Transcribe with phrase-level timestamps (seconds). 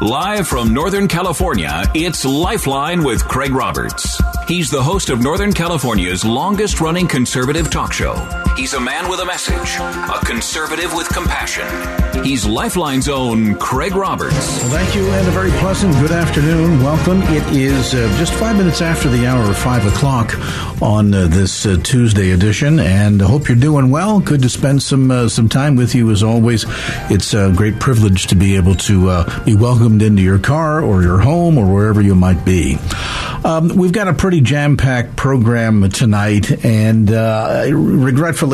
[0.00, 4.22] Live from Northern California, it's Lifeline with Craig Roberts.
[4.46, 8.14] He's the host of Northern California's longest running conservative talk show.
[8.58, 11.64] He's a man with a message, a conservative with compassion.
[12.24, 14.34] He's Lifeline's own Craig Roberts.
[14.34, 16.82] Well, thank you, and a very pleasant good afternoon.
[16.82, 17.22] Welcome.
[17.22, 20.34] It is uh, just five minutes after the hour of five o'clock
[20.82, 24.18] on uh, this uh, Tuesday edition, and I hope you're doing well.
[24.18, 26.64] Good to spend some uh, some time with you as always.
[27.10, 31.02] It's a great privilege to be able to uh, be welcomed into your car or
[31.02, 32.76] your home or wherever you might be.
[33.44, 37.66] Um, we've got a pretty jam packed program tonight, and uh,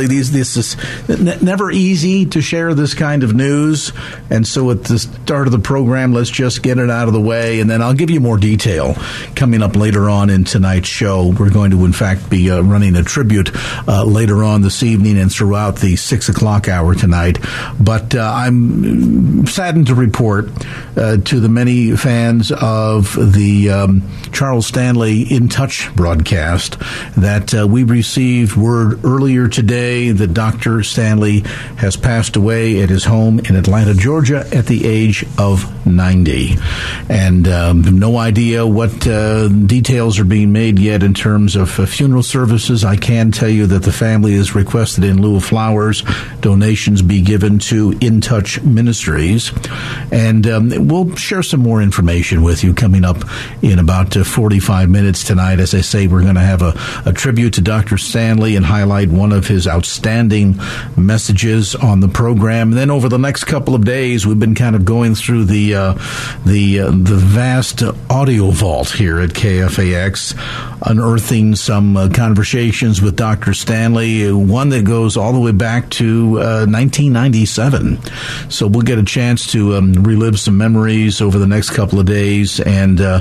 [0.03, 0.77] these this is
[1.09, 3.93] n- never easy to share this kind of news.
[4.31, 7.21] And so, at the start of the program, let's just get it out of the
[7.21, 8.97] way, and then I'll give you more detail
[9.37, 11.29] coming up later on in tonight's show.
[11.29, 13.51] We're going to, in fact, be uh, running a tribute
[13.89, 17.39] uh, later on this evening and throughout the six o'clock hour tonight.
[17.81, 20.51] But uh, I'm saddened to report
[20.97, 26.79] uh, to the many fans of the um, Charles Stanley In Touch broadcast
[27.17, 30.83] that uh, we received word earlier today that Dr.
[30.83, 31.41] Stanley
[31.77, 36.57] has passed away at his home in Atlanta, Georgia, at the age of 90.
[37.09, 41.87] And um, no idea what uh, details are being made yet in terms of uh,
[41.87, 42.85] funeral services.
[42.85, 46.03] I can tell you that the family has requested, in lieu of flowers,
[46.41, 49.53] donations be given to In Touch Ministries.
[50.11, 53.19] And um, we'll share some more information with you coming up
[53.63, 55.61] in about uh, 45 minutes tonight.
[55.61, 56.75] As I say, we're going to have a,
[57.07, 57.99] a tribute to Dr.
[57.99, 60.57] Stanley and highlight one of his outstanding
[60.97, 62.71] messages on the program.
[62.71, 65.75] And then over the next couple of days, we've been kind of going through the
[65.75, 65.95] uh,
[66.47, 70.35] the uh, the vast audio vault here at KFAX,
[70.83, 73.55] unearthing some uh, conversations with Dr.
[73.55, 77.99] Stanley, one that goes all the way back to 1997.
[78.49, 82.07] So we'll get a chance to um, relive some memories over the next couple of
[82.07, 83.21] days, and uh,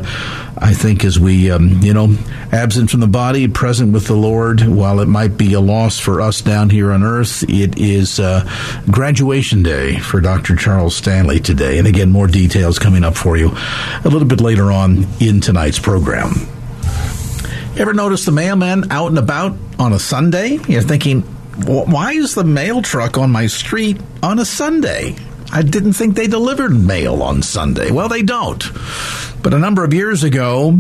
[0.58, 2.16] I think as we, um, you know,
[2.52, 6.22] absent from the body, present with the Lord, while it might be a loss for
[6.22, 8.47] us down here on earth, it is uh,
[8.90, 10.56] graduation day for Dr.
[10.56, 11.80] Charles Stanley today.
[11.80, 13.52] And again, more details coming up for you
[14.03, 16.34] a little bit later on in tonight's program.
[17.75, 20.59] Ever notice the mailman out and about on a Sunday?
[20.68, 21.22] You're thinking,
[21.66, 25.16] why is the mail truck on my street on a Sunday?
[25.56, 27.91] I didn't think they delivered mail on Sunday.
[27.91, 28.64] Well, they don't.
[29.44, 30.80] But a number of years ago,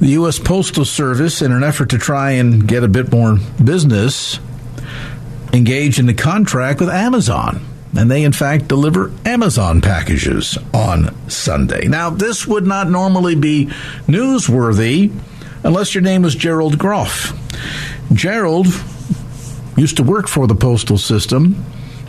[0.00, 0.38] the U.S.
[0.38, 4.40] Postal Service, in an effort to try and get a bit more business,
[5.52, 7.66] engaged in a contract with Amazon.
[7.94, 11.86] And they, in fact, deliver Amazon packages on Sunday.
[11.86, 13.66] Now, this would not normally be
[14.06, 15.12] newsworthy
[15.64, 17.34] unless your name was Gerald Groff.
[18.10, 18.68] Gerald
[19.76, 21.62] used to work for the postal system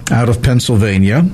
[0.10, 1.30] out of Pennsylvania.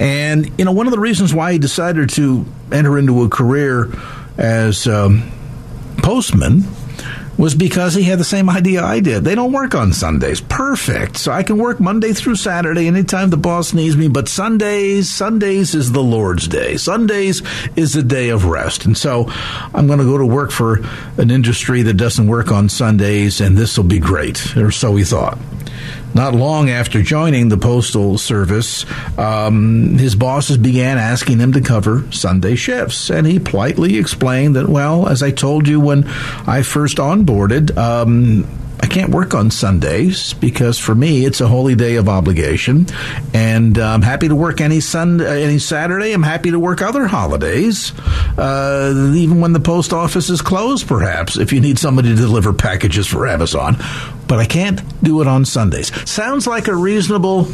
[0.00, 3.92] And, you know, one of the reasons why he decided to enter into a career
[4.36, 5.30] as um,
[5.98, 6.64] postman
[7.36, 9.24] was because he had the same idea I did.
[9.24, 10.40] They don't work on Sundays.
[10.40, 11.16] Perfect.
[11.16, 14.08] So I can work Monday through Saturday anytime the boss needs me.
[14.08, 16.76] But Sundays, Sundays is the Lord's day.
[16.76, 17.42] Sundays
[17.74, 18.84] is the day of rest.
[18.84, 19.26] And so
[19.74, 20.84] I'm going to go to work for
[21.18, 24.56] an industry that doesn't work on Sundays, and this will be great.
[24.56, 25.38] Or so he thought.
[26.14, 28.86] Not long after joining the Postal Service,
[29.18, 33.10] um, his bosses began asking him to cover Sunday shifts.
[33.10, 36.04] And he politely explained that, well, as I told you when
[36.46, 38.46] I first onboarded, um,
[38.84, 42.86] I can't work on Sundays because for me it's a holy day of obligation,
[43.32, 46.12] and I'm happy to work any Sunday, any Saturday.
[46.12, 47.98] I'm happy to work other holidays,
[48.36, 50.86] uh, even when the post office is closed.
[50.86, 53.78] Perhaps if you need somebody to deliver packages for Amazon,
[54.28, 55.90] but I can't do it on Sundays.
[56.06, 57.48] Sounds like a reasonable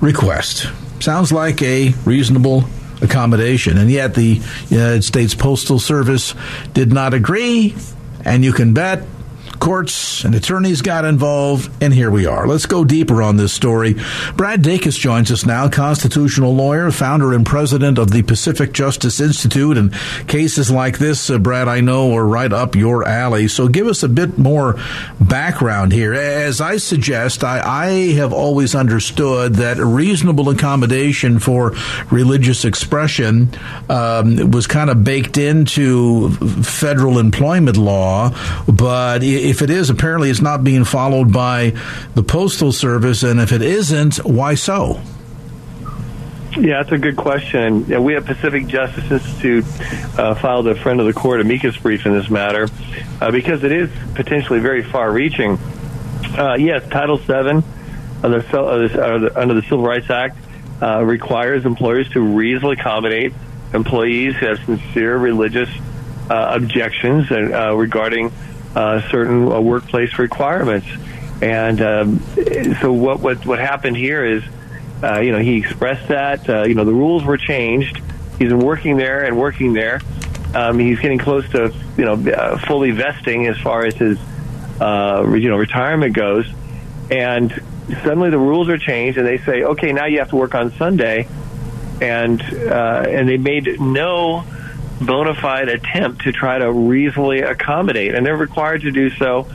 [0.00, 0.68] request.
[1.00, 2.62] Sounds like a reasonable
[3.00, 6.36] accommodation, and yet the United States Postal Service
[6.72, 7.74] did not agree,
[8.24, 9.02] and you can bet
[9.62, 12.48] Courts and attorneys got involved, and here we are.
[12.48, 13.94] Let's go deeper on this story.
[14.34, 19.78] Brad Dacus joins us now, constitutional lawyer, founder and president of the Pacific Justice Institute.
[19.78, 19.94] And
[20.26, 23.46] cases like this, uh, Brad, I know are right up your alley.
[23.46, 24.80] So give us a bit more
[25.20, 26.12] background here.
[26.12, 31.76] As I suggest, I, I have always understood that reasonable accommodation for
[32.10, 33.48] religious expression
[33.88, 36.30] um, was kind of baked into
[36.64, 38.30] federal employment law,
[38.66, 39.22] but
[39.52, 41.74] if it is, apparently it's not being followed by
[42.14, 44.98] the Postal Service, and if it isn't, why so?
[46.58, 47.84] Yeah, that's a good question.
[47.84, 49.66] Yeah, we at Pacific Justice Institute
[50.18, 52.66] uh, filed a friend of the court amicus brief in this matter
[53.20, 55.58] uh, because it is potentially very far-reaching.
[56.38, 57.62] Uh, yes, Title VII
[58.22, 60.38] under, under the Civil Rights Act
[60.80, 63.34] uh, requires employers to reasonably accommodate
[63.74, 65.68] employees who have sincere religious
[66.30, 67.30] uh, objections
[68.74, 70.86] uh, certain workplace requirements.
[71.40, 72.20] And um,
[72.80, 74.44] so what, what what happened here is
[75.02, 76.48] uh, you know, he expressed that.
[76.48, 78.00] Uh, you know, the rules were changed.
[78.38, 80.00] He's been working there and working there.
[80.54, 84.18] Um, he's getting close to, you know, uh, fully vesting as far as his,
[84.80, 86.46] uh, you know, retirement goes.
[87.10, 87.50] And
[88.04, 90.72] suddenly the rules are changed, and they say, okay, now you have to work on
[90.72, 91.26] Sunday.
[92.00, 94.44] And uh, and they made no
[95.04, 99.46] bona fide attempt to try to reasonably accommodate, and they're required to do so.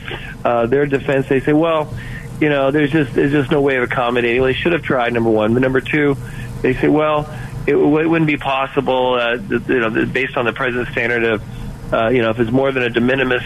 [0.43, 1.93] Uh, their defense, they say, well
[2.39, 4.41] you know, there's just there's just no way of accommodating.
[4.41, 5.13] Well, they should have tried.
[5.13, 6.15] Number one, but number two,
[6.61, 7.21] they say, well,
[7.65, 9.15] it, it wouldn't be possible.
[9.15, 12.71] Uh, you know, based on the present standard of, uh, you know, if it's more
[12.71, 13.43] than a de minimis,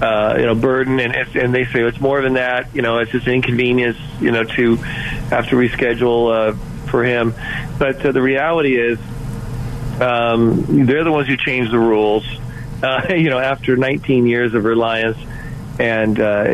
[0.00, 3.10] uh, you know, burden, and and they say it's more than that, you know, it's
[3.10, 7.34] just an inconvenience, you know, to have to reschedule uh, for him.
[7.78, 8.98] But uh, the reality is,
[10.00, 12.24] um, they're the ones who changed the rules.
[12.82, 15.18] Uh, you know, after 19 years of reliance
[15.78, 16.44] and uh,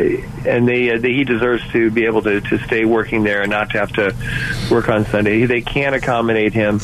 [0.45, 3.51] and they, uh, they, he deserves to be able to, to stay working there and
[3.51, 4.15] not to have to
[4.71, 5.45] work on Sunday.
[5.45, 6.79] They can't accommodate him.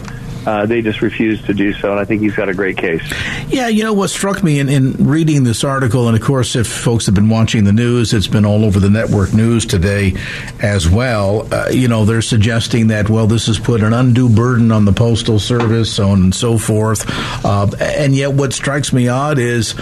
[0.46, 3.02] Uh, they just refuse to do so, and I think he's got a great case.
[3.48, 6.68] Yeah, you know what struck me in, in reading this article, and of course, if
[6.68, 10.16] folks have been watching the news, it's been all over the network news today
[10.62, 11.48] as well.
[11.54, 14.94] Uh, you know, they're suggesting that well, this has put an undue burden on the
[14.94, 17.06] postal service, so on and so forth.
[17.46, 19.76] Uh, and yet, what strikes me odd is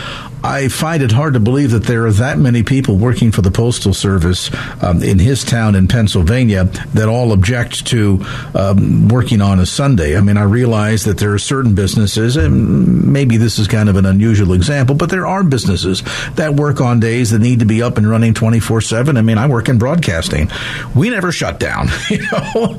[0.43, 3.51] I find it hard to believe that there are that many people working for the
[3.51, 4.49] Postal Service
[4.81, 10.17] um, in his town in Pennsylvania that all object to um, working on a Sunday.
[10.17, 13.97] I mean, I realize that there are certain businesses, and maybe this is kind of
[13.97, 16.01] an unusual example, but there are businesses
[16.35, 19.17] that work on days that need to be up and running 24 7.
[19.17, 20.49] I mean, I work in broadcasting.
[20.95, 21.89] We never shut down.
[22.11, 22.77] You know,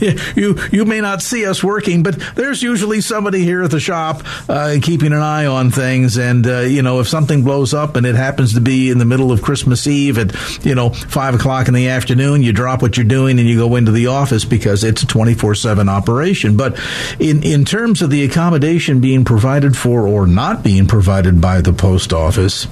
[0.36, 4.22] you, you may not see us working, but there's usually somebody here at the shop
[4.50, 8.06] uh, keeping an eye on things and, uh, you know, if something blows up and
[8.06, 11.68] it happens to be in the middle of Christmas Eve at, you know, five o'clock
[11.68, 14.84] in the afternoon, you drop what you're doing and you go into the office because
[14.84, 16.56] it's a 24 7 operation.
[16.56, 16.78] But
[17.18, 21.72] in, in terms of the accommodation being provided for or not being provided by the
[21.72, 22.64] post office,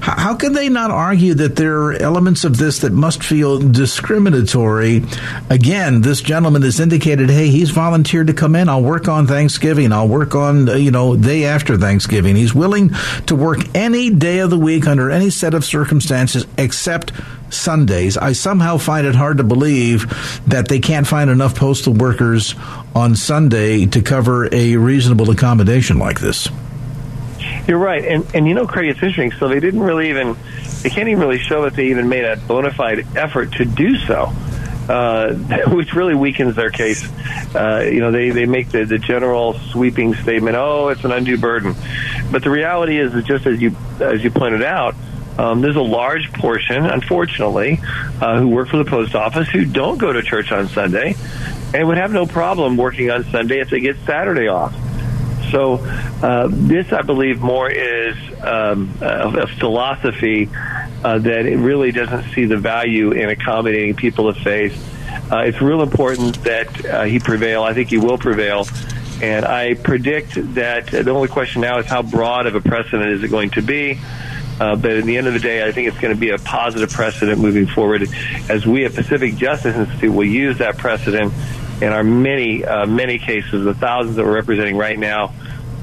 [0.00, 3.58] how, how can they not argue that there are elements of this that must feel
[3.58, 5.04] discriminatory?
[5.50, 8.68] Again, this gentleman has indicated, hey, he's volunteered to come in.
[8.68, 9.92] I'll work on Thanksgiving.
[9.92, 12.36] I'll work on, uh, you know, day after Thanksgiving.
[12.36, 12.90] He's willing
[13.26, 17.12] to work any day of the week under any set of circumstances except
[17.50, 18.16] Sundays.
[18.16, 20.06] I somehow find it hard to believe
[20.46, 22.54] that they can't find enough postal workers
[22.94, 26.48] on Sunday to cover a reasonable accommodation like this.
[27.66, 29.32] You're right, and and you know, Craig, it's interesting.
[29.32, 30.36] So they didn't really even
[30.82, 33.96] they can't even really show that they even made a bona fide effort to do
[33.98, 34.32] so.
[34.88, 35.32] Uh,
[35.68, 37.08] which really weakens their case.
[37.54, 41.38] Uh, you know, they, they make the, the general sweeping statement, oh, it's an undue
[41.38, 41.74] burden.
[42.32, 44.96] But the reality is that just as you, as you pointed out,
[45.38, 47.80] um, there's a large portion, unfortunately,
[48.20, 51.14] uh, who work for the post office who don't go to church on Sunday
[51.72, 54.74] and would have no problem working on Sunday if they get Saturday off.
[55.50, 55.74] So
[56.22, 60.48] uh, this, I believe, more is um, a, a philosophy
[61.04, 64.88] uh, that it really doesn't see the value in accommodating people of faith.
[65.30, 67.62] Uh, it's real important that uh, he prevail.
[67.62, 68.66] I think he will prevail.
[69.20, 73.22] And I predict that the only question now is how broad of a precedent is
[73.22, 74.00] it going to be.
[74.60, 76.38] Uh, but at the end of the day, I think it's going to be a
[76.38, 78.06] positive precedent moving forward
[78.48, 81.32] as we at Pacific Justice Institute will use that precedent
[81.80, 85.32] in our many, uh, many cases, the thousands that we're representing right now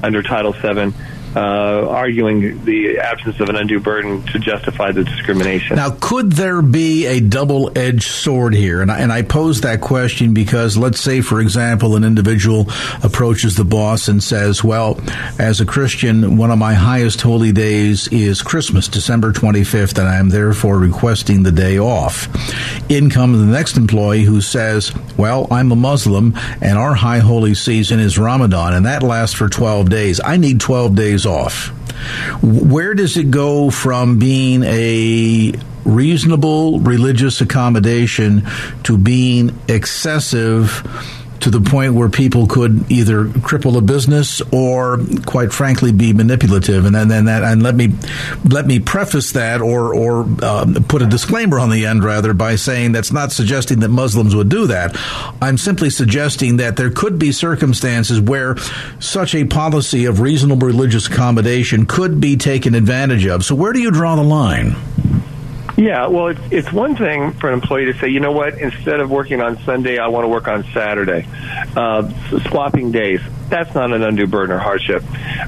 [0.02, 0.94] under Title VII
[1.36, 5.76] uh, arguing the absence of an undue burden to justify the discrimination.
[5.76, 8.82] Now, could there be a double edged sword here?
[8.82, 12.66] And I, and I pose that question because let's say, for example, an individual
[13.02, 15.00] approaches the boss and says, Well,
[15.38, 20.16] as a Christian, one of my highest holy days is Christmas, December 25th, and I
[20.16, 22.28] am therefore requesting the day off.
[22.90, 27.54] In comes the next employee who says, Well, I'm a Muslim and our high holy
[27.54, 30.20] season is Ramadan, and that lasts for 12 days.
[30.22, 31.68] I need 12 days off.
[32.42, 35.52] Where does it go from being a
[35.84, 38.46] reasonable religious accommodation
[38.84, 40.86] to being excessive
[41.40, 46.84] to the point where people could either cripple a business or, quite frankly, be manipulative.
[46.84, 47.94] And then, then that, and let me
[48.44, 52.56] let me preface that, or or uh, put a disclaimer on the end rather by
[52.56, 54.96] saying that's not suggesting that Muslims would do that.
[55.40, 58.56] I'm simply suggesting that there could be circumstances where
[58.98, 63.44] such a policy of reasonable religious accommodation could be taken advantage of.
[63.44, 64.76] So, where do you draw the line?
[65.80, 69.00] Yeah, well, it's it's one thing for an employee to say, you know what, instead
[69.00, 71.26] of working on Sunday, I want to work on Saturday.
[71.74, 72.06] Uh,
[72.50, 75.02] swapping days, that's not an undue burden or hardship.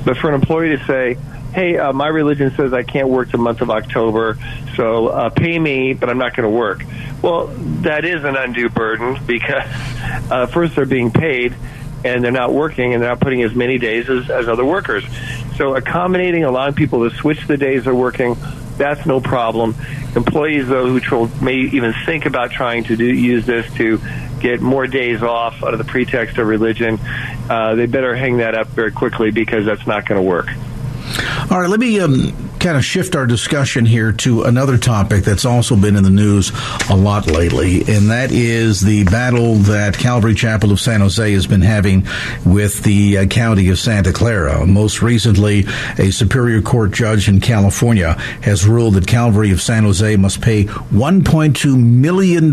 [0.07, 1.19] But for an employee to say,
[1.53, 4.39] hey, uh, my religion says I can't work the month of October,
[4.75, 6.83] so uh, pay me, but I'm not going to work.
[7.21, 7.49] Well,
[7.83, 9.65] that is an undue burden because
[10.31, 11.55] uh, first they're being paid
[12.07, 15.05] and they're not working and they're not putting as many days as, as other workers.
[15.57, 18.35] So accommodating, allowing people to switch the days they're working,
[18.77, 19.75] that's no problem.
[20.15, 24.01] Employees, though, who may even think about trying to do, use this to
[24.41, 26.99] get more days off under the pretext of religion,
[27.49, 30.49] uh, they better hang that up very quickly because that's not going to work.
[31.51, 35.45] All right, let me um, kind of shift our discussion here to another topic that's
[35.45, 36.53] also been in the news
[36.91, 41.45] a lot lately, and that is the battle that Calvary Chapel of San Jose has
[41.45, 42.07] been having
[42.47, 44.65] with the uh, county of Santa Clara.
[44.65, 45.67] Most recently,
[45.99, 50.65] a Superior Court judge in California has ruled that Calvary of San Jose must pay
[50.65, 52.53] $1.2 million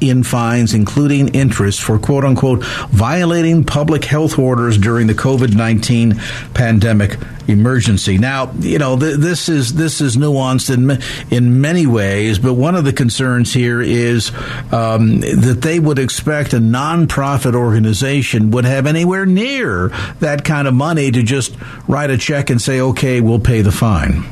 [0.00, 6.14] in fines, including interest, for quote unquote violating public health orders during the COVID 19
[6.54, 7.18] pandemic
[7.48, 8.18] emergency.
[8.18, 12.74] Now, you know, th- this is this is nuanced in in many ways, but one
[12.74, 14.30] of the concerns here is
[14.72, 19.88] um, that they would expect a nonprofit organization would have anywhere near
[20.20, 21.56] that kind of money to just
[21.88, 24.24] write a check and say, "Okay, we'll pay the fine."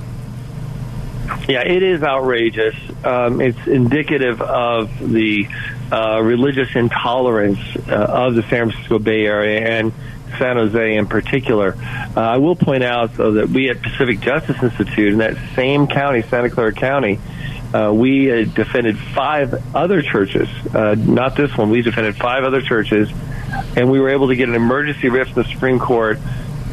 [1.49, 2.77] Yeah, it is outrageous.
[3.05, 5.49] Um, it's indicative of the
[5.91, 9.93] uh, religious intolerance uh, of the San Francisco Bay Area and
[10.39, 11.77] San Jose in particular.
[12.17, 15.87] Uh, I will point out, though, that we at Pacific Justice Institute in that same
[15.87, 17.19] county, Santa Clara County,
[17.73, 20.49] uh, we uh, defended five other churches.
[20.75, 21.71] Uh, not this one.
[21.71, 23.09] We defended five other churches,
[23.77, 26.19] and we were able to get an emergency writ from the Supreme Court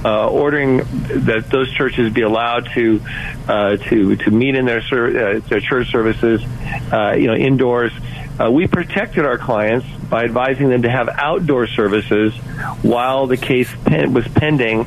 [0.03, 3.01] uh, ordering that those churches be allowed to
[3.47, 7.91] uh, to to meet in their ser- uh, their church services, you know, indoors.
[8.39, 12.36] Uh, we protected our clients by advising them to have outdoor services
[12.82, 14.86] while the case pen- was pending.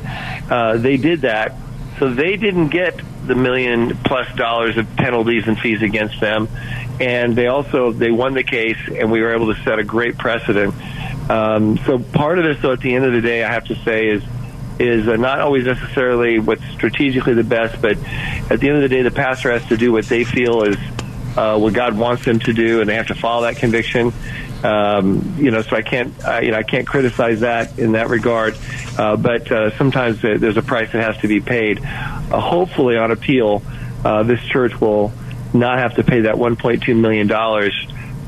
[0.49, 1.55] Uh, they did that,
[1.99, 6.47] so they didn't get the million plus dollars of penalties and fees against them,
[6.99, 10.17] and they also they won the case, and we were able to set a great
[10.17, 10.73] precedent.
[11.29, 13.75] Um, so part of this, though, at the end of the day, I have to
[13.83, 14.23] say is
[14.79, 17.97] is uh, not always necessarily what's strategically the best, but
[18.49, 20.77] at the end of the day, the pastor has to do what they feel is
[21.37, 24.13] uh, what God wants them to do, and they have to follow that conviction.
[24.63, 28.09] Um, you know, so I can't, uh, you know, I can't criticize that in that
[28.09, 28.57] regard.
[28.97, 31.79] Uh, but uh, sometimes there's a price that has to be paid.
[31.83, 33.63] Uh, hopefully, on appeal,
[34.05, 35.11] uh, this church will
[35.53, 37.73] not have to pay that 1.2 million dollars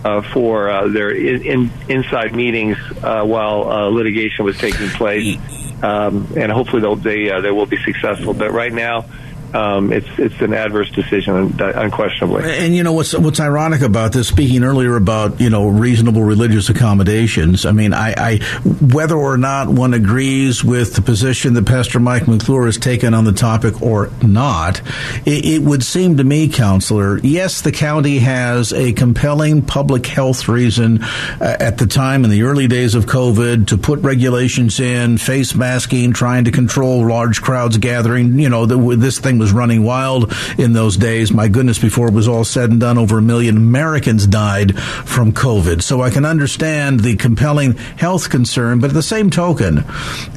[0.04, 5.38] uh, for uh, their in, in, inside meetings uh, while uh, litigation was taking place,
[5.82, 8.34] um, and hopefully they'll, they uh, they will be successful.
[8.34, 9.06] But right now,
[9.54, 12.44] um, it's it's an adverse decision, unquestionably.
[12.44, 14.28] And you know what's what's ironic about this?
[14.28, 17.66] Speaking earlier about you know reasonable religious accommodations.
[17.66, 18.38] I mean, I, I
[18.82, 23.26] whether or not one agrees with the position that Pastor Mike McClure has taken on
[23.26, 24.82] the topic or not,
[25.26, 30.48] it, it would seem to me, counselor, yes, the county has a compelling public health
[30.48, 35.18] reason uh, at the time in the early days of COVID to put regulations in,
[35.18, 38.40] face masking, trying to control large crowds gathering.
[38.40, 41.34] You know, the, this thing was running wild in those days.
[41.34, 45.34] My goodness, before it was all said and done, over a million Americans died from
[45.34, 45.82] COVID.
[45.82, 49.84] So I can understand the compelling health concern, but at the same token,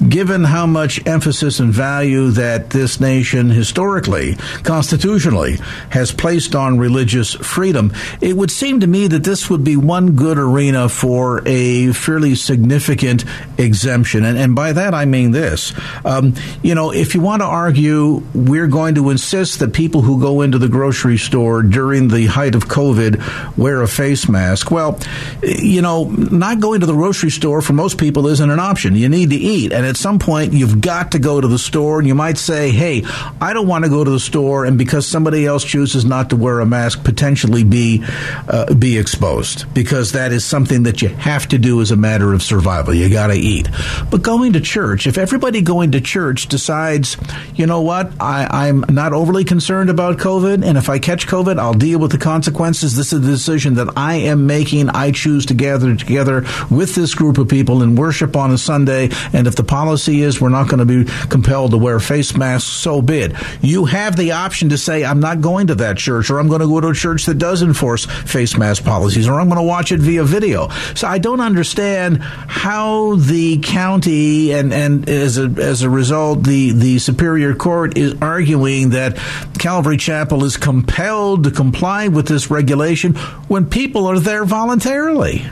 [0.09, 4.35] given how much emphasis and value that this nation historically,
[4.65, 5.59] constitutionally,
[5.91, 10.17] has placed on religious freedom, it would seem to me that this would be one
[10.17, 13.25] good arena for a fairly significant
[13.57, 14.25] exemption.
[14.25, 15.73] And, and by that I mean this.
[16.05, 20.21] Um, you know, if you want to argue we're going to insist that people who
[20.21, 24.99] go into the grocery store during the height of COVID wear a face mask, well,
[25.43, 28.95] you know, not going to the grocery store for most people isn't an option.
[28.97, 29.73] You need to eat.
[29.73, 31.99] And at some point, you've got to go to the store.
[31.99, 33.03] And you might say, hey,
[33.41, 34.65] I don't want to go to the store.
[34.65, 38.05] And because somebody else chooses not to wear a mask, potentially be,
[38.49, 39.73] uh, be exposed.
[39.75, 42.95] Because that is something that you have to do as a matter of survival.
[42.95, 43.69] You got to eat.
[44.11, 47.17] But going to church, if everybody going to church decides,
[47.55, 50.65] you know what, I, I'm not overly concerned about COVID.
[50.65, 52.97] And if I catch COVID, I'll deal with the consequences.
[52.97, 54.89] This is the decision that I am making.
[54.91, 59.11] I choose to gather together with this group of people and worship on a Sunday.
[59.33, 62.69] And if the policy is we're not going to be compelled to wear face masks,
[62.69, 63.33] so be it.
[63.63, 66.61] You have the option to say, I'm not going to that church, or I'm going
[66.61, 69.67] to go to a church that does enforce face mask policies, or I'm going to
[69.67, 70.69] watch it via video.
[70.95, 76.73] So I don't understand how the county and, and as a, as a result, the,
[76.73, 79.17] the Superior Court is arguing that
[79.59, 83.15] Calvary Chapel is compelled to comply with this regulation
[83.49, 85.45] when people are there voluntarily.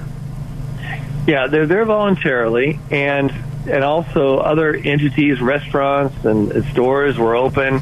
[1.26, 3.32] Yeah, they're there voluntarily, and
[3.66, 7.80] and also other entities, restaurants and stores were open.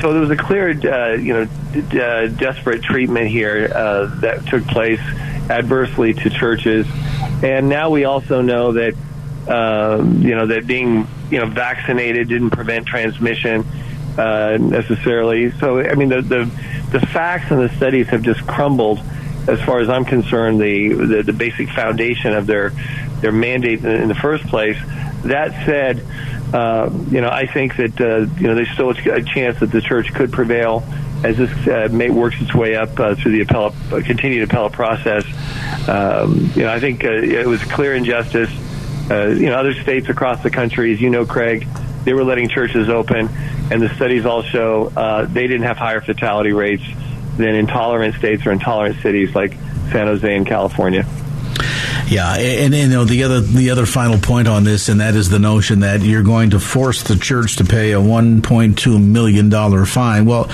[0.00, 4.46] So there was a clear, uh, you know, d- uh, disparate treatment here uh, that
[4.46, 5.00] took place
[5.50, 6.86] adversely to churches,
[7.42, 8.94] and now we also know that,
[9.48, 13.64] um, you know, that being you know vaccinated didn't prevent transmission
[14.18, 15.50] uh, necessarily.
[15.58, 16.44] So I mean, the, the
[16.90, 19.00] the facts and the studies have just crumbled
[19.48, 22.70] as far as I'm concerned, the, the, the basic foundation of their
[23.20, 24.76] their mandate in, the first place.
[25.24, 26.04] That said,
[26.52, 29.80] uh, you know, I think that uh, you know there's still a chance that the
[29.80, 30.84] church could prevail
[31.24, 34.72] as this uh, may works its way up uh, through the appellate, uh, continued appellate
[34.72, 35.24] process.
[35.88, 38.50] Um, you know, I think uh, it was clear injustice.
[39.10, 41.66] Uh, you know, other states across the country, as you know, Craig,
[42.04, 43.28] they were letting churches open,
[43.70, 46.84] and the studies all show uh, they didn't have higher fatality rates
[47.36, 49.52] than intolerant states or intolerant cities like
[49.92, 51.06] San Jose in California.
[52.08, 55.16] Yeah, and, and, you know the other the other final point on this, and that
[55.16, 59.48] is the notion that you're going to force the church to pay a 1.2 million
[59.48, 60.24] dollar fine.
[60.24, 60.48] Well,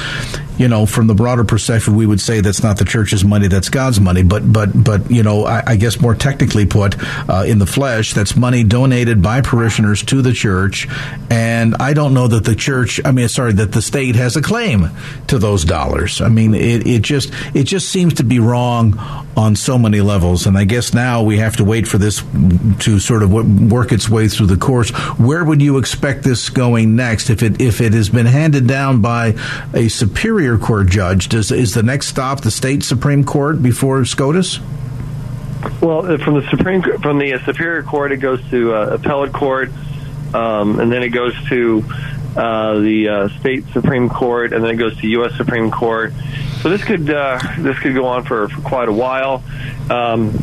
[0.59, 3.69] you know, from the broader perspective, we would say that's not the church's money, that's
[3.69, 4.23] God's money.
[4.23, 6.97] But, but, but, you know, I, I guess more technically put,
[7.29, 10.89] uh, in the flesh, that's money donated by parishioners to the church.
[11.31, 14.43] And I don't know that the church, I mean, sorry, that the state has a
[14.43, 14.91] claim
[15.29, 16.21] to those dollars.
[16.21, 18.99] I mean, it, it just, it just seems to be wrong
[19.37, 20.47] on so many levels.
[20.47, 22.23] And I guess now we have to wait for this
[22.81, 24.91] to sort of work its way through the course.
[25.19, 29.01] Where would you expect this going next if it, if it has been handed down
[29.01, 29.35] by
[29.73, 31.29] a superior Superior Court judge.
[31.29, 34.59] Does is the next stop the state Supreme Court before SCOTUS?
[35.81, 39.33] Well, uh, from the Supreme from the uh, Superior Court, it goes to uh, appellate
[39.33, 39.71] court,
[40.35, 41.85] um, and then it goes to
[42.37, 45.37] uh, the uh, state Supreme Court, and then it goes to U.S.
[45.37, 46.13] Supreme Court.
[46.61, 49.45] So this could uh, this could go on for, for quite a while,
[49.91, 50.37] um,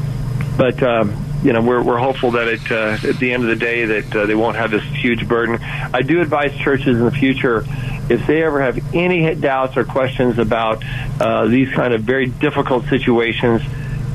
[0.56, 3.84] but um, you know we're we're hopeful that it at the end of the day
[3.84, 5.60] that they won't have this huge burden.
[5.62, 7.66] I do advise churches in the future
[8.10, 10.84] if they ever have any doubts or questions about
[11.20, 13.62] uh, these kind of very difficult situations,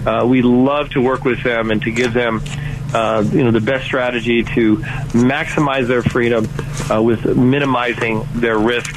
[0.07, 2.43] uh, we love to work with them and to give them,
[2.93, 4.77] uh, you know, the best strategy to
[5.13, 6.49] maximize their freedom
[6.91, 8.95] uh, with minimizing their risk.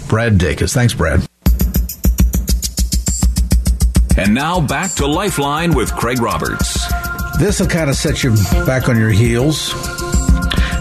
[0.09, 0.73] Brad Dacus.
[0.73, 1.27] Thanks, Brad.
[4.19, 6.87] And now back to Lifeline with Craig Roberts.
[7.39, 9.75] This will kind of set you back on your heels.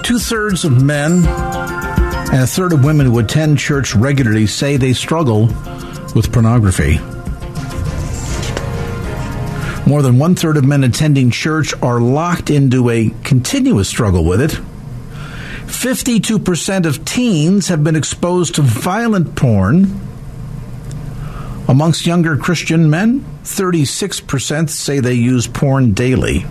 [0.04, 4.94] Two thirds of men and a third of women who attend church regularly say they
[4.94, 5.48] struggle
[6.16, 6.98] with pornography.
[9.86, 14.42] More than one third of men attending church are locked into a continuous struggle with
[14.42, 14.60] it.
[15.68, 20.00] 52% of teens have been exposed to violent porn.
[21.68, 26.46] Amongst younger Christian men, 36% say they use porn daily.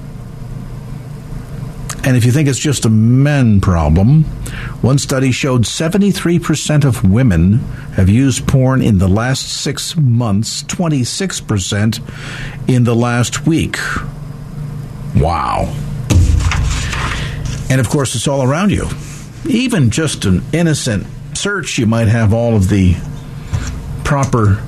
[2.04, 4.24] And if you think it's just a men problem,
[4.82, 7.60] one study showed 73% of women
[7.96, 12.02] have used porn in the last six months, 26%
[12.68, 13.78] in the last week.
[15.16, 15.72] Wow.
[17.70, 18.88] And of course, it's all around you.
[19.46, 22.94] Even just an innocent search, you might have all of the
[24.04, 24.62] proper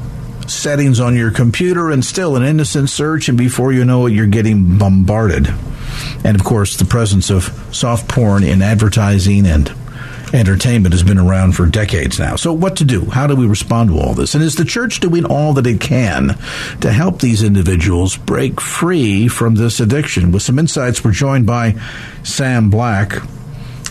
[0.49, 4.27] settings on your computer and still an innocent search, and before you know it, you're
[4.27, 5.49] getting bombarded.
[6.25, 9.73] And of course, the presence of soft porn in advertising and
[10.33, 12.37] entertainment has been around for decades now.
[12.37, 13.07] So, what to do?
[13.07, 14.35] How do we respond to all this?
[14.35, 16.39] And is the church doing all that it can
[16.81, 20.33] to help these individuals break free from this addiction?
[20.33, 21.77] With some insights, we're joined by
[22.23, 23.15] Sam Black.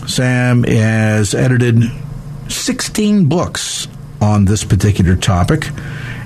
[0.06, 1.82] Sam has edited
[2.48, 3.88] 16 books
[4.20, 5.68] on this particular topic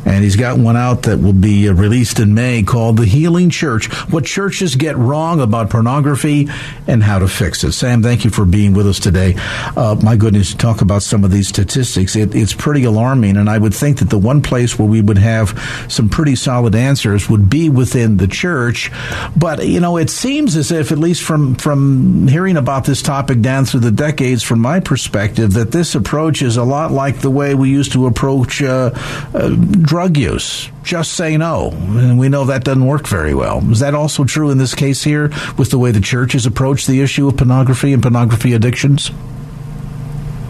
[0.04, 3.50] and he's got one out that will be uh, released in May called The Healing
[3.50, 6.48] Church What Churches Get Wrong About Pornography
[6.86, 7.72] and How to Fix It.
[7.72, 9.34] Sam, thank you for being with us today.
[9.76, 12.16] Uh, my goodness, talk about some of these statistics.
[12.16, 15.18] It, it's pretty alarming, and I would think that the one place where we would
[15.18, 15.58] have
[15.88, 18.90] some pretty solid answers would be within the church.
[19.36, 23.40] But, you know, it seems as if, at least from, from hearing about this topic
[23.40, 27.30] down through the decades, from my perspective, that this approach is a lot like the
[27.30, 28.90] way we used to approach uh,
[29.34, 29.54] uh,
[29.90, 30.70] drug use.
[30.84, 31.70] Just say no.
[31.72, 33.58] And we know that doesn't work very well.
[33.72, 36.86] Is that also true in this case here with the way the church has approached
[36.86, 39.10] the issue of pornography and pornography addictions?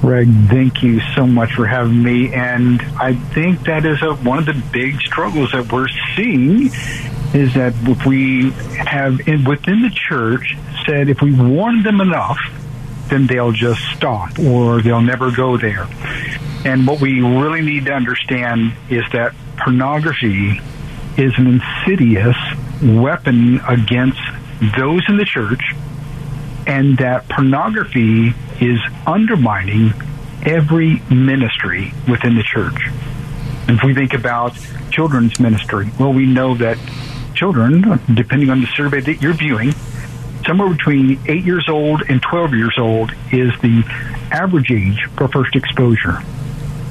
[0.03, 2.35] Greg, thank you so much for having me.
[2.35, 6.66] And I think that is a, one of the big struggles that we're seeing
[7.33, 12.38] is that if we have in, within the church said if we warn them enough,
[13.09, 15.88] then they'll just stop or they'll never go there.
[16.64, 20.60] And what we really need to understand is that pornography
[21.16, 22.36] is an insidious
[22.82, 24.20] weapon against
[24.76, 25.62] those in the church,
[26.66, 29.94] and that pornography is undermining
[30.42, 32.88] every ministry within the church.
[33.68, 34.54] If we think about
[34.90, 36.78] children's ministry, well, we know that
[37.34, 39.72] children, depending on the survey that you're viewing,
[40.46, 43.82] somewhere between 8 years old and 12 years old is the
[44.30, 46.18] average age for first exposure.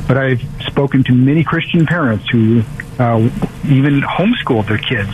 [0.10, 2.64] But I've spoken to many Christian parents who
[2.98, 3.30] uh,
[3.66, 5.14] even homeschooled their kids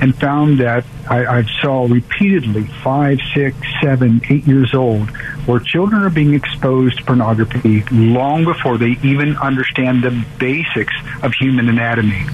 [0.00, 5.10] and found that I, I saw repeatedly five, six, seven, eight years old
[5.46, 11.34] where children are being exposed to pornography long before they even understand the basics of
[11.34, 12.24] human anatomy.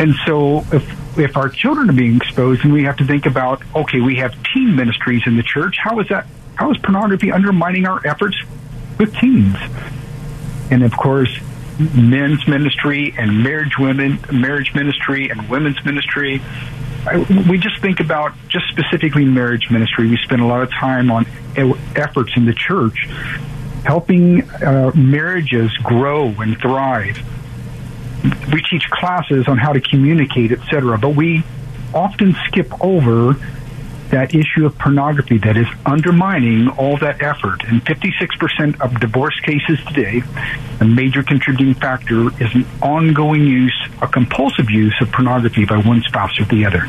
[0.00, 3.62] And so if if our children are being exposed, then we have to think about
[3.76, 5.76] okay, we have teen ministries in the church.
[5.78, 6.26] How is that?
[6.56, 8.36] How is pornography undermining our efforts
[8.98, 9.56] with teens?
[10.70, 11.38] And of course
[11.94, 16.40] men's ministry and marriage women marriage ministry and women's ministry.
[17.48, 20.08] We just think about just specifically marriage ministry.
[20.08, 21.26] We spend a lot of time on
[21.96, 23.08] efforts in the church
[23.84, 27.18] helping uh, marriages grow and thrive.
[28.50, 31.44] We teach classes on how to communicate etc but we
[31.92, 33.36] often skip over
[34.14, 37.64] that issue of pornography that is undermining all that effort.
[37.64, 40.22] And 56% of divorce cases today,
[40.80, 46.00] a major contributing factor is an ongoing use, a compulsive use of pornography by one
[46.02, 46.88] spouse or the other.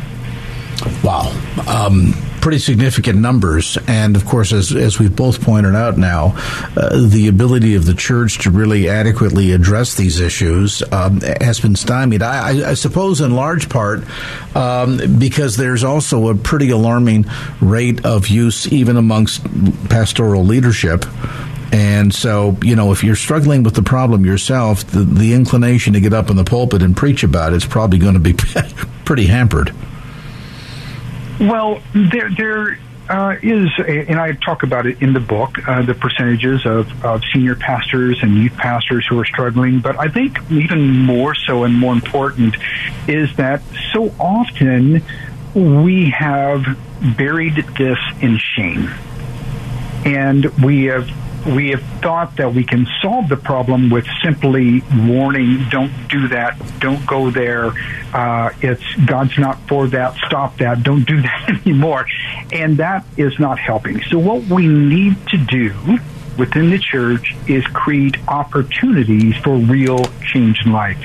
[1.03, 1.31] Wow.
[1.67, 2.13] Um,
[2.45, 3.75] pretty significant numbers.
[3.87, 6.35] And of course, as, as we've both pointed out now,
[6.77, 11.75] uh, the ability of the church to really adequately address these issues um, has been
[11.75, 12.21] stymied.
[12.21, 14.03] I, I, suppose, in large part,
[14.55, 17.25] um, because there's also a pretty alarming
[17.61, 19.43] rate of use even amongst
[19.89, 21.05] pastoral leadership.
[21.71, 25.99] And so, you know, if you're struggling with the problem yourself, the, the inclination to
[25.99, 28.33] get up in the pulpit and preach about it is probably going to be
[29.03, 29.73] pretty hampered.
[31.39, 35.83] Well, there there uh, is, a, and I talk about it in the book, uh,
[35.83, 39.79] the percentages of, of senior pastors and youth pastors who are struggling.
[39.79, 42.55] But I think even more so and more important
[43.07, 43.61] is that
[43.93, 45.03] so often
[45.53, 46.63] we have
[47.17, 48.89] buried this in shame.
[50.03, 51.09] And we have
[51.45, 56.59] we have thought that we can solve the problem with simply warning, don't do that,
[56.79, 57.71] don't go there,
[58.13, 62.05] uh, it's God's not for that, stop that, don't do that anymore.
[62.51, 64.01] And that is not helping.
[64.03, 65.73] So what we need to do
[66.37, 70.97] within the church is create opportunities for real change in life.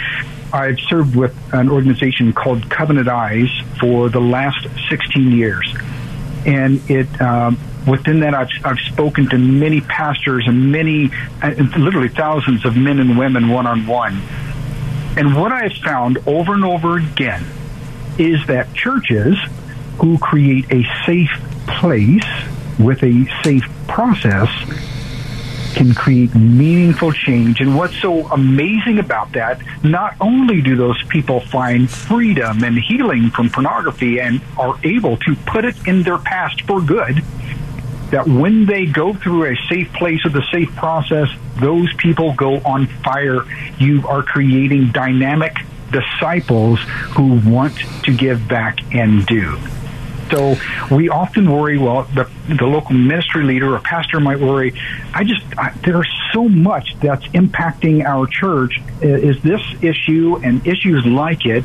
[0.53, 3.49] I've served with an organization called Covenant Eyes
[3.79, 5.73] for the last 16 years.
[6.45, 11.11] And it, um, within that, I've, I've spoken to many pastors and many,
[11.77, 14.21] literally thousands of men and women one on one.
[15.17, 17.45] And what I have found over and over again
[18.19, 19.37] is that churches
[19.99, 21.31] who create a safe
[21.67, 22.25] place
[22.79, 24.49] with a safe process
[25.75, 27.61] can create meaningful change.
[27.61, 33.31] And what's so amazing about that, not only do those people find freedom and healing
[33.31, 37.23] from pornography and are able to put it in their past for good,
[38.11, 41.29] that when they go through a safe place with a safe process,
[41.61, 43.45] those people go on fire.
[43.79, 45.57] You are creating dynamic
[45.91, 46.81] disciples
[47.17, 49.59] who want to give back and do.
[50.31, 50.55] So
[50.91, 51.77] we often worry.
[51.77, 54.73] Well, the the local ministry leader or pastor might worry.
[55.13, 58.81] I just I, there's so much that's impacting our church.
[59.01, 61.65] Is this issue and issues like it?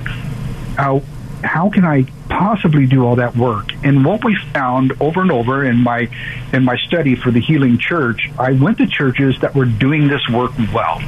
[0.77, 0.99] Uh,
[1.45, 3.69] how can I possibly do all that work?
[3.83, 6.09] And what we found over and over in my
[6.51, 10.27] in my study for the Healing Church, I went to churches that were doing this
[10.29, 11.01] work well.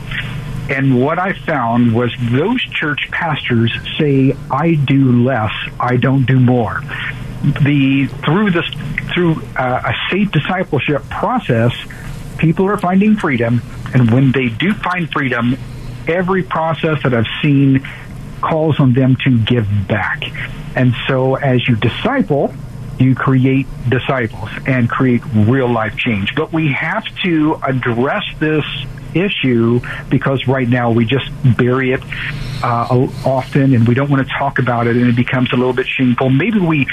[0.70, 6.40] And what I found was those church pastors say, I do less, I don't do
[6.40, 6.82] more
[7.42, 8.66] the through this
[9.14, 11.74] through uh, a safe discipleship process,
[12.38, 13.62] people are finding freedom,
[13.94, 15.58] and when they do find freedom,
[16.08, 17.88] every process that I've seen
[18.48, 20.24] calls on them to give back.
[20.76, 22.54] And so, as you disciple,
[23.00, 26.34] you create disciples and create real life change.
[26.36, 28.66] But we have to address this
[29.14, 29.80] issue
[30.10, 32.02] because right now we just bury it
[32.64, 35.74] uh, often and we don't want to talk about it and it becomes a little
[35.74, 36.30] bit shameful.
[36.30, 36.88] Maybe we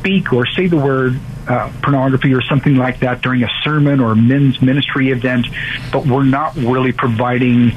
[0.00, 4.12] speak or say the word uh, pornography or something like that during a sermon or
[4.12, 5.46] a men's ministry event,
[5.92, 7.72] but we're not really providing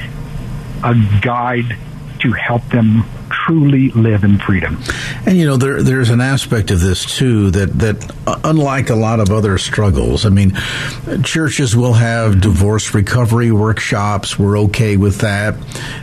[0.84, 1.77] a guide
[2.23, 3.03] to help them
[3.46, 4.80] truly live in freedom.
[5.26, 8.96] And you know, there, there's an aspect of this too that that uh, unlike a
[8.96, 10.58] lot of other struggles, I mean,
[11.24, 14.38] churches will have divorce recovery workshops.
[14.38, 15.56] We're okay with that.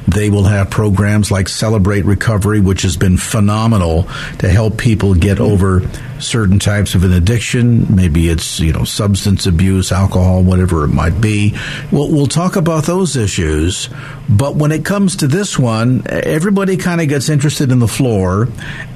[0.09, 4.05] They will have programs like Celebrate Recovery, which has been phenomenal
[4.39, 5.83] to help people get over
[6.21, 7.95] certain types of an addiction.
[7.95, 11.57] Maybe it's you know substance abuse, alcohol, whatever it might be.
[11.91, 13.89] We'll, we'll talk about those issues.
[14.29, 18.49] But when it comes to this one, everybody kind of gets interested in the floor,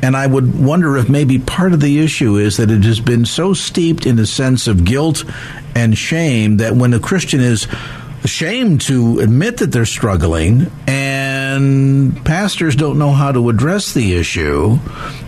[0.03, 3.27] and I would wonder if maybe part of the issue is that it has been
[3.27, 5.25] so steeped in a sense of guilt
[5.75, 7.67] and shame that when a Christian is
[8.23, 14.79] ashamed to admit that they're struggling and pastors don't know how to address the issue,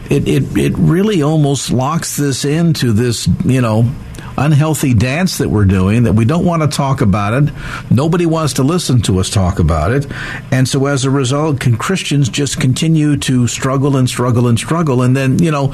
[0.08, 3.90] it, it, it really almost locks this into this, you know,
[4.38, 7.52] unhealthy dance that we're doing that we don't want to talk about it.
[7.90, 10.06] Nobody wants to listen to us talk about it.
[10.50, 15.02] And so as a result, can Christians just continue to struggle and struggle and struggle?
[15.02, 15.70] And then, you know,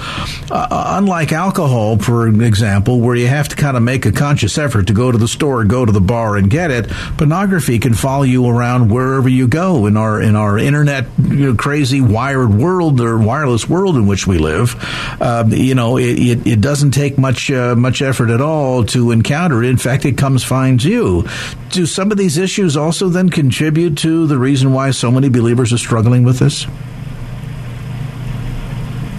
[0.50, 4.86] uh, unlike alcohol, for example, where you have to kind of make a conscious effort
[4.88, 8.24] to go to the store, go to the bar and get it, pornography can follow
[8.24, 13.00] you around wherever you go in our, in our internet, you know, crazy wired world
[13.00, 14.74] or wireless world in which we live.
[15.20, 18.84] Uh, you know, it, it, it, doesn't take much, uh, much effort at all all
[18.84, 19.62] to encounter.
[19.62, 21.26] In fact, it comes finds you.
[21.70, 25.72] Do some of these issues also then contribute to the reason why so many believers
[25.72, 26.66] are struggling with this?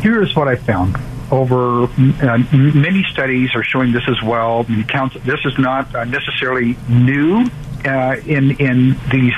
[0.02, 0.98] Here's what I found
[1.32, 4.64] over uh, many studies are showing this as well.
[4.64, 7.50] This is not uh, necessarily new
[7.86, 9.34] uh, in in these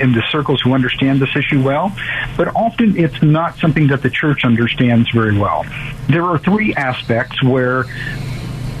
[0.00, 1.94] in the circles who understand this issue well,
[2.36, 5.64] but often it's not something that the church understands very well.
[6.08, 7.84] There are three aspects where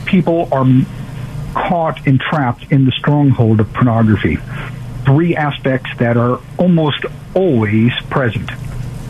[0.04, 0.66] people are
[1.54, 4.36] caught and trapped in the stronghold of pornography.
[5.04, 8.50] Three aspects that are almost always present.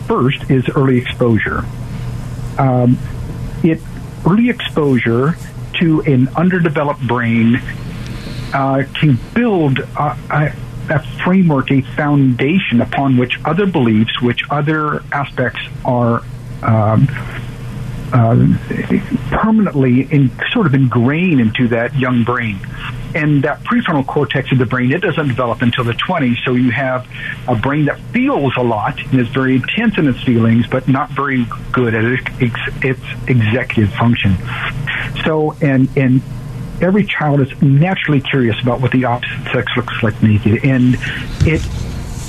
[0.07, 1.65] First is early exposure.
[2.57, 2.97] Um,
[3.63, 3.81] it
[4.25, 5.37] early exposure
[5.79, 7.61] to an underdeveloped brain
[8.53, 10.53] uh, can build a, a,
[10.89, 16.23] a, framework, a foundation upon which other beliefs, which other aspects are
[16.63, 17.07] um,
[18.13, 18.47] uh,
[19.31, 22.59] permanently in, sort of ingrained into that young brain.
[23.13, 26.43] And that prefrontal cortex of the brain, it doesn't develop until the 20s.
[26.43, 27.07] So you have
[27.47, 31.11] a brain that feels a lot and is very intense in its feelings, but not
[31.11, 34.35] very good at its, its executive function.
[35.23, 36.21] So, and, and
[36.81, 40.65] every child is naturally curious about what the opposite sex looks like naked.
[40.65, 40.97] And
[41.41, 41.61] it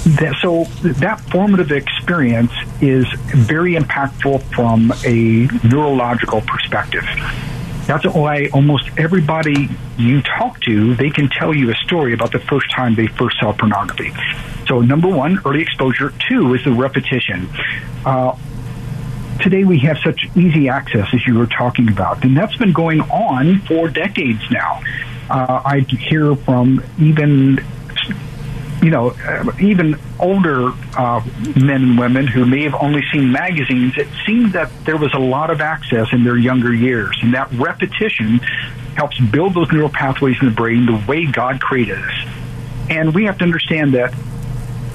[0.07, 7.05] that, so that formative experience is very impactful from a neurological perspective.
[7.87, 12.39] That's why almost everybody you talk to, they can tell you a story about the
[12.39, 14.13] first time they first saw pornography.
[14.67, 16.13] So, number one, early exposure.
[16.29, 17.49] Two is the repetition.
[18.05, 18.37] Uh,
[19.41, 23.01] today we have such easy access, as you were talking about, and that's been going
[23.03, 24.83] on for decades now.
[25.31, 27.65] Uh, I hear from even
[28.87, 31.21] you know, uh, even older uh,
[31.57, 35.19] men and women who may have only seen magazines, it seems that there was a
[35.19, 37.19] lot of access in their younger years.
[37.21, 38.39] And that repetition
[38.95, 42.29] helps build those neural pathways in the brain the way God created us.
[42.89, 44.15] And we have to understand that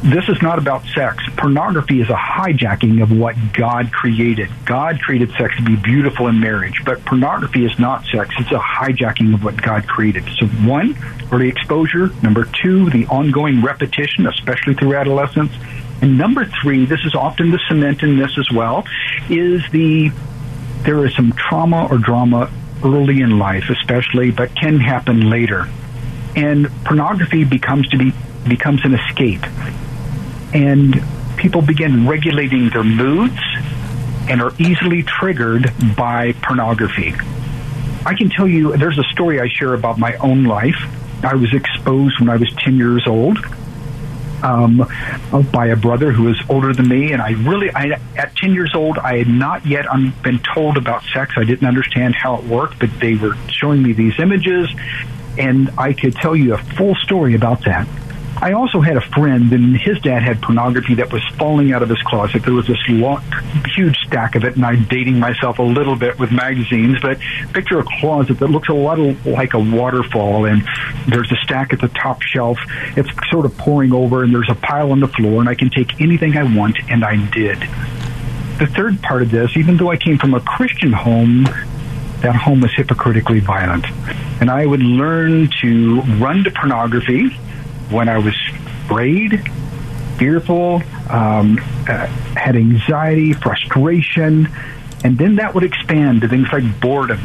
[0.03, 1.23] this is not about sex.
[1.37, 4.49] Pornography is a hijacking of what God created.
[4.65, 8.33] God created sex to be beautiful in marriage, but pornography is not sex.
[8.39, 10.23] It's a hijacking of what God created.
[10.39, 10.97] So, one,
[11.31, 12.09] early exposure.
[12.23, 15.53] Number two, the ongoing repetition, especially through adolescence.
[16.01, 18.85] And number three, this is often the cement in this as well,
[19.29, 20.11] is the
[20.81, 22.51] there is some trauma or drama
[22.83, 25.69] early in life, especially, but can happen later.
[26.35, 28.13] And pornography becomes to be
[28.47, 29.43] becomes an escape
[30.53, 31.01] and
[31.37, 33.39] people begin regulating their moods
[34.29, 37.13] and are easily triggered by pornography.
[38.05, 40.75] I can tell you, there's a story I share about my own life.
[41.23, 43.37] I was exposed when I was 10 years old
[44.43, 44.89] um,
[45.51, 48.73] by a brother who was older than me, and I really, I, at 10 years
[48.75, 49.85] old, I had not yet
[50.23, 51.33] been told about sex.
[51.37, 54.69] I didn't understand how it worked, but they were showing me these images,
[55.37, 57.87] and I could tell you a full story about that.
[58.43, 61.89] I also had a friend, and his dad had pornography that was falling out of
[61.89, 62.41] his closet.
[62.41, 66.31] There was this huge stack of it, and I'm dating myself a little bit with
[66.31, 67.19] magazines, but
[67.53, 70.63] picture a closet that looks a lot like a waterfall, and
[71.07, 72.57] there's a stack at the top shelf.
[72.97, 75.69] It's sort of pouring over, and there's a pile on the floor, and I can
[75.69, 77.59] take anything I want, and I did.
[78.57, 81.43] The third part of this, even though I came from a Christian home,
[82.21, 83.85] that home was hypocritically violent.
[84.41, 87.37] And I would learn to run to pornography
[87.91, 88.35] when I was
[88.85, 89.43] afraid,
[90.17, 94.47] fearful, um, uh, had anxiety, frustration,
[95.03, 97.19] and then that would expand to things like boredom.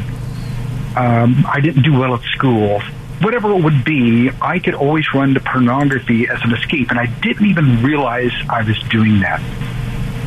[0.95, 2.81] Um, I didn't do well at school.
[3.21, 7.05] Whatever it would be, I could always run to pornography as an escape, and I
[7.05, 9.41] didn't even realize I was doing that.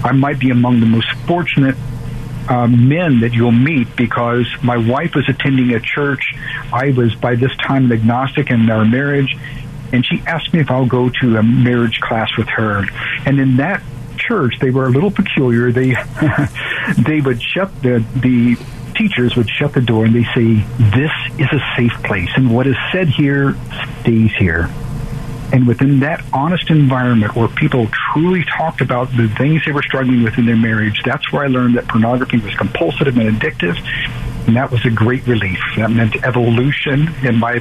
[0.05, 1.77] I might be among the most fortunate
[2.49, 6.35] uh, men that you'll meet because my wife was attending a church.
[6.73, 9.37] I was by this time an agnostic in our marriage,
[9.93, 12.85] and she asked me if I'll go to a marriage class with her.
[13.27, 13.83] And in that
[14.17, 15.73] church, they were a little peculiar.
[15.73, 15.95] They
[16.99, 18.57] they would shut the the
[18.97, 22.67] teachers would shut the door and they say, "This is a safe place, and what
[22.67, 23.57] is said here
[24.01, 24.71] stays here."
[25.53, 30.23] And within that honest environment where people truly talked about the things they were struggling
[30.23, 33.77] with in their marriage, that's where I learned that pornography was compulsive and addictive.
[34.47, 35.59] And that was a great relief.
[35.77, 37.61] That meant evolution in my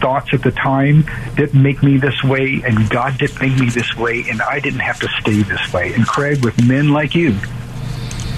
[0.00, 1.04] thoughts at the time
[1.36, 4.80] didn't make me this way, and God didn't make me this way, and I didn't
[4.80, 5.92] have to stay this way.
[5.94, 7.36] And Craig, with men like you,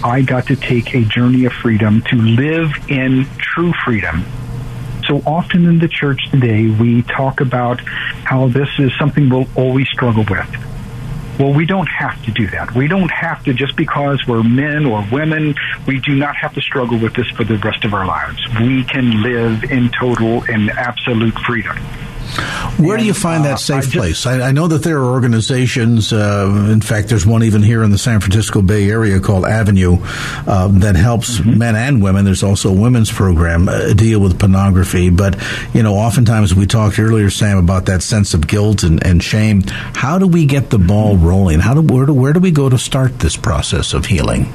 [0.02, 4.24] I got to take a journey of freedom to live in true freedom.
[5.06, 9.88] So often in the church today, we talk about how this is something we'll always
[9.88, 10.69] struggle with.
[11.40, 12.74] Well, we don't have to do that.
[12.74, 15.54] We don't have to, just because we're men or women,
[15.86, 18.46] we do not have to struggle with this for the rest of our lives.
[18.60, 21.78] We can live in total and absolute freedom.
[22.80, 24.26] Where and, do you find that uh, safe I just, place?
[24.26, 26.12] I, I, know that there are organizations.
[26.12, 29.98] Uh, in fact, there's one even here in the San Francisco Bay Area called Avenue
[30.46, 31.58] uh, that helps mm-hmm.
[31.58, 32.24] men and women.
[32.24, 35.10] There's also a women's program uh, deal with pornography.
[35.10, 35.36] But
[35.74, 39.62] you know, oftentimes we talked earlier, Sam, about that sense of guilt and, and shame.
[39.66, 41.60] How do we get the ball rolling?
[41.60, 44.52] How do where, do where do we go to start this process of healing?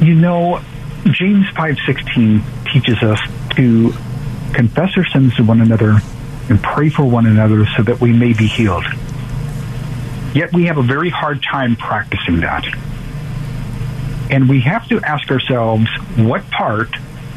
[0.00, 0.60] You know,
[1.10, 3.20] James five sixteen teaches us
[3.56, 3.92] to
[4.54, 5.98] confess our sins to one another,
[6.48, 8.84] and pray for one another so that we may be healed.
[10.34, 12.64] Yet we have a very hard time practicing that.
[14.30, 15.86] And we have to ask ourselves,
[16.16, 16.88] what part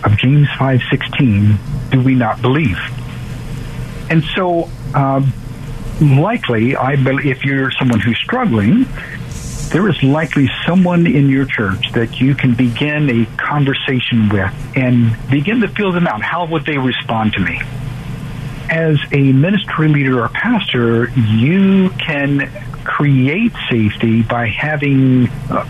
[0.03, 1.57] of James 5:16
[1.91, 2.79] do we not believe?
[4.09, 5.21] And so, uh,
[5.99, 8.85] likely, I believe if you're someone who's struggling,
[9.69, 15.15] there is likely someone in your church that you can begin a conversation with and
[15.29, 16.21] begin to feel them out.
[16.21, 17.61] How would they respond to me?
[18.69, 22.49] As a ministry leader or pastor, you can
[22.83, 25.65] create safety by having uh,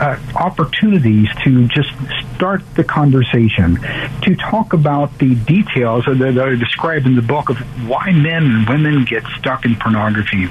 [0.00, 1.90] uh, opportunities to just
[2.34, 3.76] start the conversation,
[4.22, 8.68] to talk about the details that are described in the book of why men and
[8.68, 10.48] women get stuck in pornography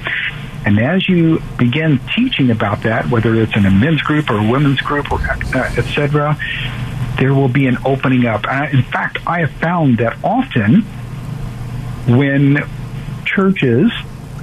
[0.64, 4.50] and as you begin teaching about that, whether it's in a men's group or a
[4.50, 6.36] women's group, or uh, etc.,
[7.18, 8.44] there will be an opening up.
[8.72, 10.82] In fact, I have found that often
[12.06, 12.58] when
[13.24, 13.90] churches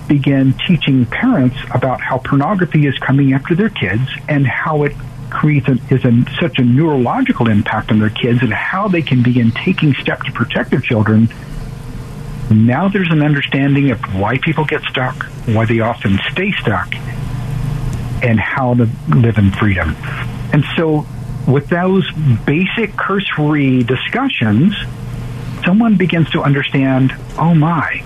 [0.07, 4.95] begin teaching parents about how pornography is coming after their kids and how it
[5.29, 6.01] creates a, is
[6.39, 10.31] such a neurological impact on their kids and how they can begin taking steps to
[10.31, 11.27] protect their children.
[12.49, 16.93] Now there's an understanding of why people get stuck, why they often stay stuck,
[18.23, 19.95] and how to live in freedom.
[20.53, 21.05] And so,
[21.47, 22.09] with those
[22.45, 24.75] basic cursory discussions,
[25.63, 28.03] someone begins to understand, oh my,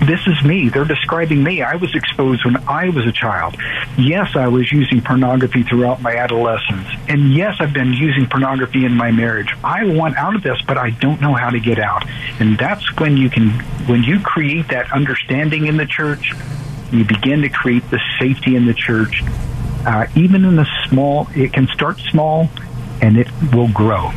[0.00, 0.68] this is me.
[0.68, 1.62] They're describing me.
[1.62, 3.56] I was exposed when I was a child.
[3.96, 6.86] Yes, I was using pornography throughout my adolescence.
[7.08, 9.48] And yes, I've been using pornography in my marriage.
[9.64, 12.04] I want out of this, but I don't know how to get out.
[12.38, 13.50] And that's when you can,
[13.86, 16.32] when you create that understanding in the church,
[16.92, 19.22] you begin to create the safety in the church.
[19.86, 22.48] Uh, even in the small, it can start small
[23.00, 24.10] and it will grow.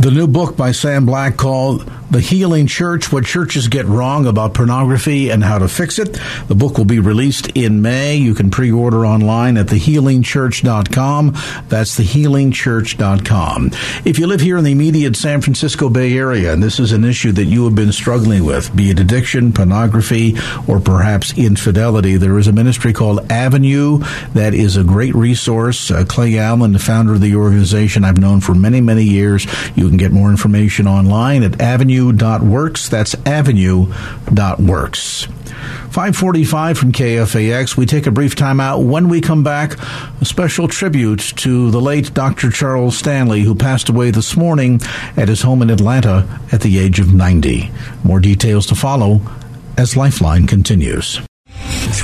[0.00, 4.54] The new book by Sam Black called the Healing Church, What Churches Get Wrong About
[4.54, 6.18] Pornography and How to Fix It.
[6.46, 8.16] The book will be released in May.
[8.16, 11.36] You can pre-order online at thehealingchurch.com.
[11.68, 13.70] That's thehealingchurch.com.
[14.04, 17.04] If you live here in the immediate San Francisco Bay Area and this is an
[17.04, 20.36] issue that you have been struggling with, be it addiction, pornography,
[20.68, 23.98] or perhaps infidelity, there is a ministry called Avenue
[24.34, 25.90] that is a great resource.
[25.90, 29.46] Uh, Clay Allen, the founder of the organization, I've known for many, many years.
[29.74, 32.88] You can get more information online at Avenue avenue.works.
[32.88, 35.24] That's avenue.works.
[35.24, 37.76] 545 from KFAX.
[37.76, 38.80] We take a brief time out.
[38.80, 39.78] When we come back,
[40.20, 42.50] a special tribute to the late Dr.
[42.50, 44.80] Charles Stanley, who passed away this morning
[45.16, 47.70] at his home in Atlanta at the age of 90.
[48.04, 49.20] More details to follow
[49.78, 51.20] as Lifeline continues.